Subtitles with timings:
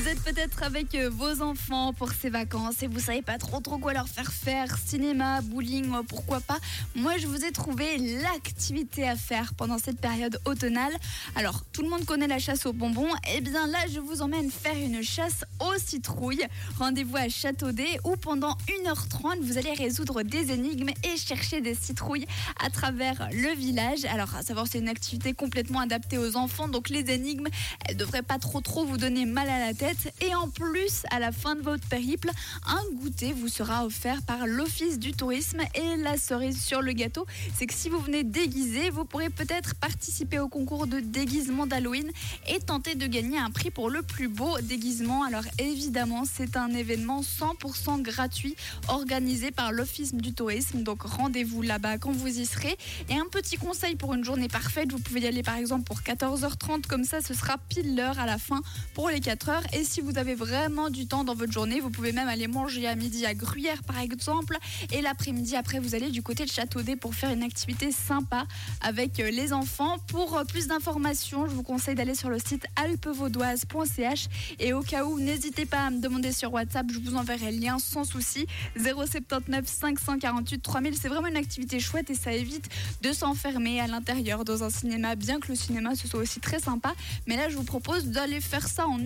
[0.00, 3.60] Vous êtes peut-être avec euh, vos enfants pour ces vacances et vous savez pas trop
[3.60, 6.56] trop quoi leur faire faire, cinéma, bowling, euh, pourquoi pas.
[6.94, 10.92] Moi, je vous ai trouvé l'activité à faire pendant cette période automnale.
[11.36, 13.10] Alors, tout le monde connaît la chasse aux bonbons.
[13.34, 16.46] Et bien là, je vous emmène faire une chasse aux citrouilles.
[16.78, 18.56] Rendez-vous à Châteaudet où pendant
[18.86, 22.26] 1h30, vous allez résoudre des énigmes et chercher des citrouilles
[22.64, 24.06] à travers le village.
[24.06, 26.68] Alors, à savoir, c'est une activité complètement adaptée aux enfants.
[26.68, 27.48] Donc, les énigmes,
[27.84, 29.89] elles devraient pas trop trop vous donner mal à la tête.
[30.20, 32.30] Et en plus, à la fin de votre périple,
[32.66, 35.60] un goûter vous sera offert par l'Office du tourisme.
[35.74, 37.26] Et la cerise sur le gâteau,
[37.56, 42.10] c'est que si vous venez déguisé, vous pourrez peut-être participer au concours de déguisement d'Halloween
[42.48, 45.24] et tenter de gagner un prix pour le plus beau déguisement.
[45.24, 48.54] Alors évidemment, c'est un événement 100% gratuit
[48.88, 50.82] organisé par l'Office du tourisme.
[50.82, 52.76] Donc rendez-vous là-bas quand vous y serez.
[53.08, 56.00] Et un petit conseil pour une journée parfaite, vous pouvez y aller par exemple pour
[56.00, 58.60] 14h30, comme ça ce sera pile l'heure à la fin
[58.94, 59.62] pour les 4 heures.
[59.80, 62.86] Et si vous avez vraiment du temps dans votre journée, vous pouvez même aller manger
[62.86, 64.58] à midi à Gruyère par exemple.
[64.92, 68.44] Et l'après-midi, après, vous allez du côté de Châteaudet pour faire une activité sympa
[68.82, 69.96] avec euh, les enfants.
[70.08, 74.26] Pour euh, plus d'informations, je vous conseille d'aller sur le site alpevaudoise.ch.
[74.58, 77.60] Et au cas où, n'hésitez pas à me demander sur WhatsApp, je vous enverrai le
[77.60, 78.46] lien sans souci.
[78.76, 80.94] 079 548 3000.
[80.94, 82.68] C'est vraiment une activité chouette et ça évite
[83.00, 86.58] de s'enfermer à l'intérieur dans un cinéma, bien que le cinéma ce soit aussi très
[86.58, 86.92] sympa.
[87.26, 88.98] Mais là, je vous propose d'aller faire ça en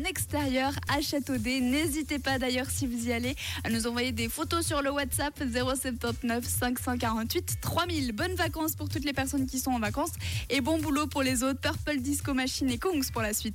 [0.62, 1.60] à Châteaudet.
[1.60, 5.34] N'hésitez pas d'ailleurs si vous y allez à nous envoyer des photos sur le WhatsApp
[5.36, 8.12] 079 548 3000.
[8.12, 10.12] Bonnes vacances pour toutes les personnes qui sont en vacances
[10.50, 11.60] et bon boulot pour les autres.
[11.60, 13.52] Purple Disco Machine et Kongs pour la suite.